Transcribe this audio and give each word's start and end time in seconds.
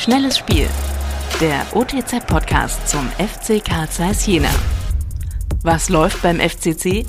Schnelles 0.00 0.38
Spiel. 0.38 0.66
Der 1.42 1.76
OTZ-Podcast 1.76 2.88
zum 2.88 3.06
FC 3.18 3.62
Karl 3.62 3.86
Zeiss 3.90 4.24
Jena. 4.24 4.48
Was 5.62 5.90
läuft 5.90 6.22
beim 6.22 6.40
FCC? 6.40 7.04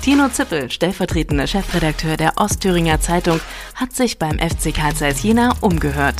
Tino 0.00 0.26
Zippel, 0.30 0.70
stellvertretender 0.70 1.46
Chefredakteur 1.46 2.16
der 2.16 2.38
Ostthüringer 2.38 2.98
Zeitung, 2.98 3.40
hat 3.74 3.92
sich 3.92 4.18
beim 4.18 4.38
FC 4.38 4.72
Karl 4.74 4.94
Zeiss 4.94 5.22
Jena 5.22 5.54
umgehört. 5.60 6.14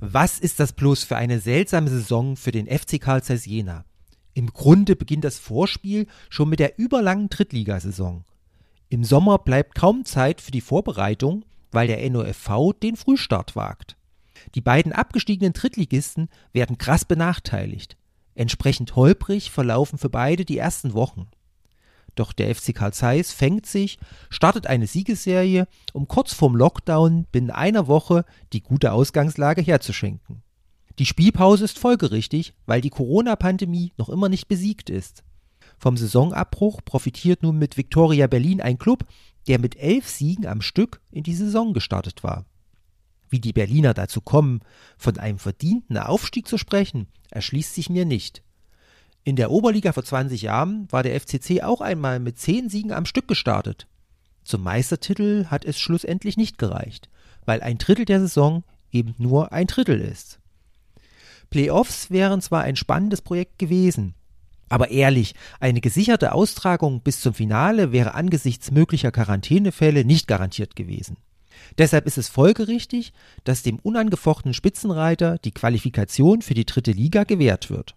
Was 0.00 0.38
ist 0.38 0.60
das 0.60 0.74
bloß 0.74 1.04
für 1.04 1.16
eine 1.16 1.40
seltsame 1.40 1.88
Saison 1.88 2.36
für 2.36 2.52
den 2.52 2.66
FC 2.66 3.00
Karl 3.00 3.22
Zeiss 3.22 3.46
Jena? 3.46 3.86
Im 4.34 4.48
Grunde 4.48 4.96
beginnt 4.96 5.24
das 5.24 5.38
Vorspiel 5.38 6.08
schon 6.28 6.50
mit 6.50 6.60
der 6.60 6.78
überlangen 6.78 7.30
Drittligasaison. 7.30 8.26
Im 8.90 9.02
Sommer 9.02 9.38
bleibt 9.38 9.74
kaum 9.74 10.04
Zeit 10.04 10.42
für 10.42 10.50
die 10.50 10.60
Vorbereitung, 10.60 11.46
weil 11.72 11.88
der 11.88 12.08
NOFV 12.08 12.72
den 12.80 12.96
Frühstart 12.96 13.56
wagt. 13.56 13.96
Die 14.54 14.60
beiden 14.60 14.92
abgestiegenen 14.92 15.52
Drittligisten 15.52 16.28
werden 16.52 16.78
krass 16.78 17.04
benachteiligt. 17.04 17.96
Entsprechend 18.34 18.96
holprig 18.96 19.50
verlaufen 19.50 19.98
für 19.98 20.08
beide 20.08 20.44
die 20.44 20.58
ersten 20.58 20.94
Wochen. 20.94 21.28
Doch 22.14 22.32
der 22.32 22.54
FC 22.54 22.74
Karl 22.74 22.92
Zeiss 22.92 23.32
fängt 23.32 23.66
sich, 23.66 23.98
startet 24.28 24.66
eine 24.66 24.86
Siegesserie, 24.86 25.66
um 25.92 26.08
kurz 26.08 26.34
vorm 26.34 26.56
Lockdown 26.56 27.26
binnen 27.32 27.50
einer 27.50 27.86
Woche 27.86 28.24
die 28.52 28.62
gute 28.62 28.92
Ausgangslage 28.92 29.62
herzuschenken. 29.62 30.42
Die 30.98 31.06
Spielpause 31.06 31.64
ist 31.64 31.78
folgerichtig, 31.78 32.52
weil 32.66 32.82
die 32.82 32.90
Corona-Pandemie 32.90 33.92
noch 33.96 34.10
immer 34.10 34.28
nicht 34.28 34.46
besiegt 34.46 34.90
ist. 34.90 35.24
Vom 35.82 35.96
Saisonabbruch 35.96 36.80
profitiert 36.84 37.42
nun 37.42 37.58
mit 37.58 37.76
Viktoria 37.76 38.28
Berlin 38.28 38.60
ein 38.60 38.78
Club, 38.78 39.04
der 39.48 39.58
mit 39.58 39.74
elf 39.74 40.08
Siegen 40.08 40.46
am 40.46 40.62
Stück 40.62 41.00
in 41.10 41.24
die 41.24 41.34
Saison 41.34 41.72
gestartet 41.72 42.22
war. 42.22 42.44
Wie 43.28 43.40
die 43.40 43.52
Berliner 43.52 43.92
dazu 43.92 44.20
kommen, 44.20 44.60
von 44.96 45.18
einem 45.18 45.40
verdienten 45.40 45.98
Aufstieg 45.98 46.46
zu 46.46 46.56
sprechen, 46.56 47.08
erschließt 47.32 47.74
sich 47.74 47.90
mir 47.90 48.04
nicht. 48.04 48.44
In 49.24 49.34
der 49.34 49.50
Oberliga 49.50 49.92
vor 49.92 50.04
20 50.04 50.42
Jahren 50.42 50.86
war 50.92 51.02
der 51.02 51.20
FCC 51.20 51.64
auch 51.64 51.80
einmal 51.80 52.20
mit 52.20 52.38
zehn 52.38 52.68
Siegen 52.68 52.92
am 52.92 53.04
Stück 53.04 53.26
gestartet. 53.26 53.88
Zum 54.44 54.62
Meistertitel 54.62 55.46
hat 55.46 55.64
es 55.64 55.80
schlussendlich 55.80 56.36
nicht 56.36 56.58
gereicht, 56.58 57.10
weil 57.44 57.60
ein 57.60 57.78
Drittel 57.78 58.04
der 58.04 58.20
Saison 58.20 58.62
eben 58.92 59.16
nur 59.18 59.50
ein 59.50 59.66
Drittel 59.66 60.00
ist. 60.00 60.38
Playoffs 61.50 62.12
wären 62.12 62.40
zwar 62.40 62.62
ein 62.62 62.76
spannendes 62.76 63.20
Projekt 63.20 63.58
gewesen, 63.58 64.14
aber 64.72 64.90
ehrlich, 64.90 65.34
eine 65.60 65.82
gesicherte 65.82 66.32
Austragung 66.32 67.02
bis 67.02 67.20
zum 67.20 67.34
Finale 67.34 67.92
wäre 67.92 68.14
angesichts 68.14 68.70
möglicher 68.70 69.12
Quarantänefälle 69.12 70.02
nicht 70.06 70.26
garantiert 70.26 70.76
gewesen. 70.76 71.18
Deshalb 71.76 72.06
ist 72.06 72.16
es 72.16 72.30
folgerichtig, 72.30 73.12
dass 73.44 73.62
dem 73.62 73.78
unangefochtenen 73.80 74.54
Spitzenreiter 74.54 75.36
die 75.36 75.50
Qualifikation 75.50 76.40
für 76.40 76.54
die 76.54 76.64
dritte 76.64 76.92
Liga 76.92 77.24
gewährt 77.24 77.68
wird. 77.68 77.96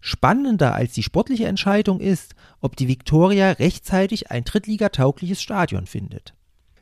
Spannender 0.00 0.74
als 0.74 0.94
die 0.94 1.02
sportliche 1.02 1.46
Entscheidung 1.46 2.00
ist, 2.00 2.34
ob 2.62 2.74
die 2.76 2.88
Viktoria 2.88 3.50
rechtzeitig 3.50 4.30
ein 4.30 4.44
drittligataugliches 4.44 5.42
Stadion 5.42 5.84
findet. 5.86 6.32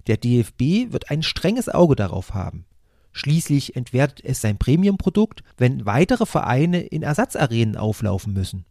Der 0.06 0.19
DFB 0.19 0.92
wird 0.92 1.10
ein 1.10 1.24
strenges 1.24 1.69
Auge 1.69 1.97
darauf 1.97 2.32
haben. 2.32 2.64
Schließlich 3.10 3.74
entwertet 3.74 4.20
es 4.24 4.41
sein 4.41 4.56
Premiumprodukt, 4.56 5.42
wenn 5.56 5.84
weitere 5.84 6.27
Vereine 6.27 6.82
in 6.82 7.02
Ersatzarenen 7.02 7.77
auflaufen 7.77 8.32
müssen. 8.32 8.66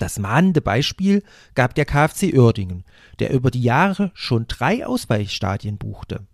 Das 0.00 0.18
mahnende 0.18 0.62
Beispiel 0.62 1.22
gab 1.54 1.74
der 1.74 1.84
KfC 1.84 2.32
Uerdingen, 2.32 2.84
der 3.18 3.34
über 3.34 3.50
die 3.50 3.62
Jahre 3.62 4.12
schon 4.14 4.46
drei 4.48 4.86
Ausweichstadien 4.86 5.76
buchte. 5.76 6.26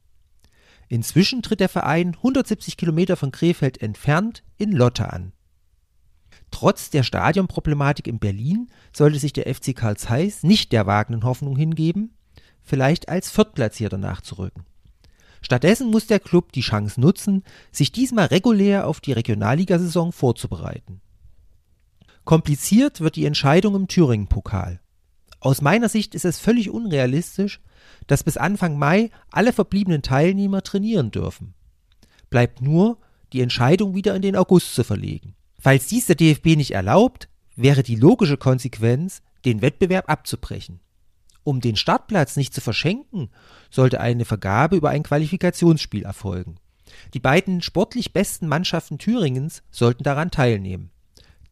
Inzwischen 0.89 1.43
tritt 1.43 1.59
der 1.59 1.69
Verein 1.69 2.15
170 2.15 2.77
Kilometer 2.77 3.17
von 3.17 3.33
Krefeld 3.33 3.83
entfernt 3.83 4.45
in 4.57 4.71
Lotte 4.71 5.13
an. 5.13 5.33
Trotz 6.53 6.91
der 6.91 7.03
Stadionproblematik 7.03 8.07
in 8.07 8.21
Berlin 8.21 8.71
sollte 8.93 9.19
sich 9.19 9.33
der 9.33 9.53
FC 9.53 9.75
Karl 9.75 9.97
Zeiss 9.97 10.45
nicht 10.45 10.71
der 10.71 10.87
wagenden 10.87 11.25
Hoffnung 11.25 11.57
hingeben, 11.57 12.15
vielleicht 12.63 13.09
als 13.09 13.33
Viertplatzierter 13.33 13.99
nachzurücken. 13.99 14.65
Stattdessen 15.43 15.91
muss 15.91 16.07
der 16.07 16.21
Club 16.21 16.53
die 16.53 16.61
Chance 16.61 17.01
nutzen, 17.01 17.43
sich 17.73 17.91
diesmal 17.91 18.27
regulär 18.27 18.87
auf 18.87 19.01
die 19.01 19.13
Regionalligasaison 19.13 20.13
vorzubereiten. 20.13 21.01
Kompliziert 22.27 23.01
wird 23.01 23.15
die 23.15 23.25
Entscheidung 23.25 23.77
im 23.77 23.87
Thüringen-Pokal. 23.87 24.81
Aus 25.39 25.63
meiner 25.63 25.89
Sicht 25.89 26.13
ist 26.17 26.25
es 26.25 26.41
völlig 26.41 26.71
unrealistisch, 26.71 27.61
dass 28.09 28.25
bis 28.25 28.37
Anfang 28.37 28.77
Mai 28.77 29.11
alle 29.31 29.53
verbliebenen 29.53 30.03
Teilnehmer 30.03 30.65
trainieren 30.65 31.13
dürfen. 31.13 31.55
Bleibt 32.29 32.61
nur, 32.61 32.99
die 33.33 33.43
Entscheidung 33.43 33.95
wieder 33.95 34.17
in 34.17 34.23
den 34.23 34.35
August 34.35 34.75
zu 34.75 34.83
verlegen. 34.83 35.37
Falls 35.61 35.87
dies 35.87 36.07
der 36.07 36.17
DFB 36.17 36.57
nicht 36.57 36.73
erlaubt, 36.73 37.29
wäre 37.55 37.85
die 37.85 37.95
logische 37.95 38.37
Konsequenz, 38.37 39.23
den 39.45 39.63
Wettbewerb 39.63 40.11
abzubrechen. 40.11 40.81
Um 41.45 41.61
den 41.61 41.77
Startplatz 41.77 42.35
nicht 42.35 42.53
zu 42.53 42.61
verschenken, 42.61 43.31
sollte 43.71 44.01
eine 44.01 44.25
Vergabe 44.25 44.75
über 44.75 44.91
ein 44.91 45.05
Qualifikationsspiel 45.05 46.03
erfolgen. 46.03 46.57
Die 47.15 47.21
beiden 47.21 47.63
sportlich 47.63 48.13
besten 48.13 48.49
Mannschaften 48.49 48.99
Thüringens 48.99 49.63
sollten 49.71 50.03
daran 50.03 50.33
teilnehmen. 50.33 50.91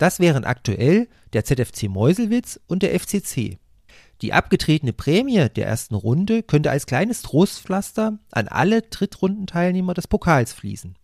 Das 0.04 0.20
wären 0.20 0.44
aktuell 0.44 1.08
der 1.32 1.46
ZFC 1.46 1.84
Meuselwitz 1.84 2.60
und 2.66 2.82
der 2.82 2.92
FCC. 3.00 3.56
Die 4.20 4.34
abgetretene 4.34 4.92
Prämie 4.92 5.48
der 5.48 5.66
ersten 5.66 5.94
Runde 5.94 6.42
könnte 6.42 6.70
als 6.70 6.84
kleines 6.84 7.22
Trostpflaster 7.22 8.18
an 8.30 8.48
alle 8.48 8.82
Drittrundenteilnehmer 8.82 9.94
des 9.94 10.06
Pokals 10.06 10.52
fließen. 10.52 10.98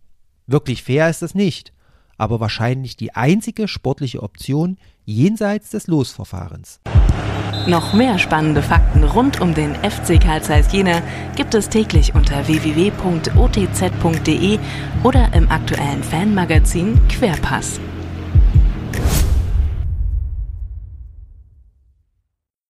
Wirklich 0.45 0.83
fair 0.83 1.09
ist 1.09 1.23
das 1.23 1.33
nicht, 1.33 1.73
aber 2.19 2.39
wahrscheinlich 2.39 2.95
die 2.95 3.15
einzige 3.15 3.67
sportliche 3.67 4.21
Option 4.21 4.77
jenseits 5.03 5.71
des 5.71 5.87
Losverfahrens. 5.87 6.79
Noch 7.65 7.93
mehr 7.93 8.19
spannende 8.19 8.61
Fakten 8.61 9.03
rund 9.03 9.41
um 9.41 9.55
den 9.55 9.73
FC 9.77 10.21
Karl 10.21 10.43
Zeiss 10.43 10.71
Jena 10.71 11.01
gibt 11.35 11.55
es 11.55 11.69
täglich 11.69 12.13
unter 12.13 12.47
www.otz.de 12.47 12.99
oder 15.03 15.33
im 15.33 15.49
aktuellen 15.49 16.03
Fanmagazin 16.03 16.99
Querpass. 17.07 17.81